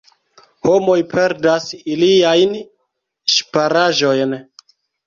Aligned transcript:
Homoj 0.67 0.95
perdas 1.11 1.69
iliajn 1.97 2.59
ŝparaĵojn. 3.37 4.39